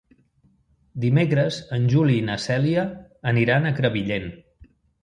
Dimecres 1.03 1.59
en 1.79 1.85
Juli 1.93 2.17
i 2.23 2.27
na 2.31 2.39
Cèlia 2.49 2.89
aniran 3.35 3.71
a 3.75 3.79
Crevillent. 3.83 4.31